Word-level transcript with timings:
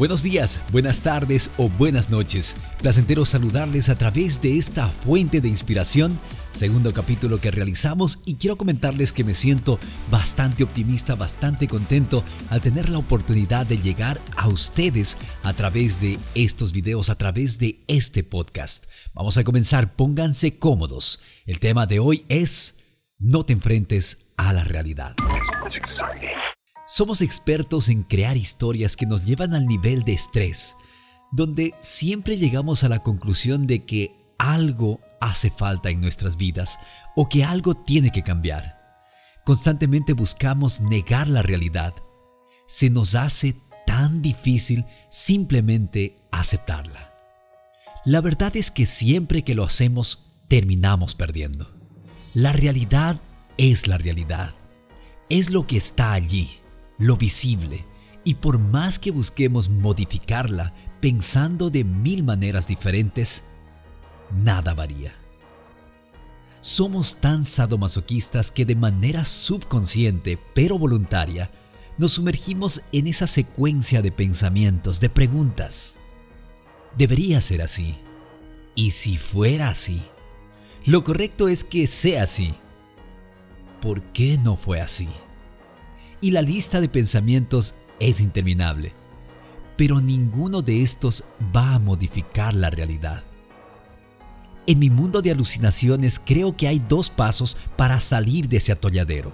Buenos 0.00 0.22
días, 0.22 0.62
buenas 0.72 1.02
tardes 1.02 1.50
o 1.58 1.68
buenas 1.68 2.08
noches. 2.08 2.56
Placentero 2.80 3.26
saludarles 3.26 3.90
a 3.90 3.98
través 3.98 4.40
de 4.40 4.56
esta 4.56 4.88
fuente 4.88 5.42
de 5.42 5.48
inspiración, 5.48 6.18
segundo 6.52 6.94
capítulo 6.94 7.38
que 7.38 7.50
realizamos 7.50 8.20
y 8.24 8.36
quiero 8.36 8.56
comentarles 8.56 9.12
que 9.12 9.24
me 9.24 9.34
siento 9.34 9.78
bastante 10.10 10.64
optimista, 10.64 11.16
bastante 11.16 11.68
contento 11.68 12.24
al 12.48 12.62
tener 12.62 12.88
la 12.88 12.96
oportunidad 12.96 13.66
de 13.66 13.76
llegar 13.76 14.18
a 14.38 14.48
ustedes 14.48 15.18
a 15.42 15.52
través 15.52 16.00
de 16.00 16.18
estos 16.34 16.72
videos, 16.72 17.10
a 17.10 17.18
través 17.18 17.58
de 17.58 17.84
este 17.86 18.24
podcast. 18.24 18.86
Vamos 19.12 19.36
a 19.36 19.44
comenzar, 19.44 19.96
pónganse 19.96 20.58
cómodos. 20.58 21.20
El 21.44 21.58
tema 21.58 21.86
de 21.86 21.98
hoy 21.98 22.24
es 22.30 22.78
no 23.18 23.44
te 23.44 23.52
enfrentes 23.52 24.28
a 24.38 24.54
la 24.54 24.64
realidad. 24.64 25.14
Somos 26.90 27.20
expertos 27.20 27.88
en 27.88 28.02
crear 28.02 28.36
historias 28.36 28.96
que 28.96 29.06
nos 29.06 29.24
llevan 29.24 29.54
al 29.54 29.68
nivel 29.68 30.02
de 30.02 30.12
estrés, 30.12 30.74
donde 31.30 31.72
siempre 31.78 32.36
llegamos 32.36 32.82
a 32.82 32.88
la 32.88 32.98
conclusión 32.98 33.68
de 33.68 33.84
que 33.86 34.34
algo 34.38 34.98
hace 35.20 35.50
falta 35.50 35.90
en 35.90 36.00
nuestras 36.00 36.36
vidas 36.36 36.80
o 37.14 37.28
que 37.28 37.44
algo 37.44 37.76
tiene 37.76 38.10
que 38.10 38.24
cambiar. 38.24 39.06
Constantemente 39.44 40.14
buscamos 40.14 40.80
negar 40.80 41.28
la 41.28 41.42
realidad. 41.42 41.94
Se 42.66 42.90
nos 42.90 43.14
hace 43.14 43.54
tan 43.86 44.20
difícil 44.20 44.84
simplemente 45.10 46.16
aceptarla. 46.32 47.14
La 48.04 48.20
verdad 48.20 48.56
es 48.56 48.72
que 48.72 48.84
siempre 48.84 49.44
que 49.44 49.54
lo 49.54 49.62
hacemos 49.62 50.32
terminamos 50.48 51.14
perdiendo. 51.14 51.72
La 52.34 52.52
realidad 52.52 53.20
es 53.58 53.86
la 53.86 53.96
realidad. 53.96 54.56
Es 55.28 55.50
lo 55.50 55.68
que 55.68 55.76
está 55.76 56.14
allí 56.14 56.59
lo 57.00 57.16
visible, 57.16 57.84
y 58.22 58.34
por 58.34 58.58
más 58.58 59.00
que 59.00 59.10
busquemos 59.10 59.68
modificarla 59.68 60.72
pensando 61.00 61.70
de 61.70 61.82
mil 61.82 62.22
maneras 62.22 62.68
diferentes, 62.68 63.44
nada 64.30 64.74
varía. 64.74 65.14
Somos 66.60 67.16
tan 67.16 67.44
sadomasoquistas 67.44 68.50
que 68.50 68.66
de 68.66 68.76
manera 68.76 69.24
subconsciente 69.24 70.38
pero 70.54 70.78
voluntaria 70.78 71.50
nos 71.96 72.12
sumergimos 72.12 72.82
en 72.92 73.06
esa 73.06 73.26
secuencia 73.26 74.02
de 74.02 74.12
pensamientos, 74.12 75.00
de 75.00 75.08
preguntas. 75.08 75.98
¿Debería 76.98 77.40
ser 77.40 77.62
así? 77.62 77.94
¿Y 78.74 78.90
si 78.90 79.16
fuera 79.16 79.70
así? 79.70 80.02
Lo 80.84 81.02
correcto 81.02 81.48
es 81.48 81.64
que 81.64 81.86
sea 81.86 82.24
así. 82.24 82.54
¿Por 83.80 84.02
qué 84.12 84.38
no 84.38 84.56
fue 84.56 84.80
así? 84.80 85.08
Y 86.20 86.30
la 86.30 86.42
lista 86.42 86.80
de 86.80 86.88
pensamientos 86.88 87.76
es 87.98 88.20
interminable. 88.20 88.92
Pero 89.76 90.00
ninguno 90.00 90.62
de 90.62 90.82
estos 90.82 91.24
va 91.54 91.74
a 91.74 91.78
modificar 91.78 92.54
la 92.54 92.70
realidad. 92.70 93.24
En 94.66 94.78
mi 94.78 94.90
mundo 94.90 95.22
de 95.22 95.30
alucinaciones 95.30 96.20
creo 96.24 96.56
que 96.56 96.68
hay 96.68 96.78
dos 96.78 97.10
pasos 97.10 97.56
para 97.76 97.98
salir 98.00 98.48
de 98.48 98.58
ese 98.58 98.72
atolladero. 98.72 99.32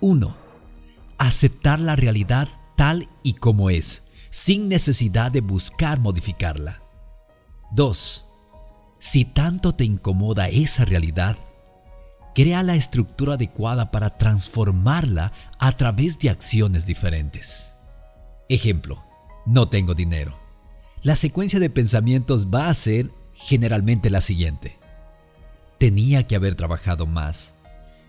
1. 0.00 0.36
Aceptar 1.18 1.80
la 1.80 1.96
realidad 1.96 2.48
tal 2.76 3.08
y 3.22 3.34
como 3.34 3.70
es, 3.70 4.08
sin 4.30 4.68
necesidad 4.68 5.32
de 5.32 5.40
buscar 5.40 5.98
modificarla. 5.98 6.82
2. 7.72 8.26
Si 8.98 9.24
tanto 9.24 9.72
te 9.72 9.84
incomoda 9.84 10.48
esa 10.48 10.84
realidad, 10.84 11.36
crea 12.36 12.62
la 12.62 12.76
estructura 12.76 13.34
adecuada 13.34 13.90
para 13.90 14.10
transformarla 14.10 15.32
a 15.58 15.72
través 15.74 16.18
de 16.18 16.28
acciones 16.28 16.84
diferentes. 16.84 17.78
Ejemplo, 18.50 19.02
no 19.46 19.70
tengo 19.70 19.94
dinero. 19.94 20.38
La 21.00 21.16
secuencia 21.16 21.58
de 21.58 21.70
pensamientos 21.70 22.48
va 22.54 22.68
a 22.68 22.74
ser 22.74 23.10
generalmente 23.32 24.10
la 24.10 24.20
siguiente. 24.20 24.78
Tenía 25.78 26.26
que 26.26 26.36
haber 26.36 26.56
trabajado 26.56 27.06
más. 27.06 27.54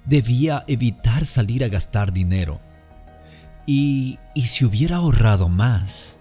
Debía 0.04 0.66
evitar 0.68 1.26
salir 1.26 1.64
a 1.64 1.70
gastar 1.70 2.12
dinero. 2.12 2.60
Y, 3.66 4.20
y 4.36 4.48
si 4.48 4.66
hubiera 4.66 4.98
ahorrado 4.98 5.48
más, 5.48 6.20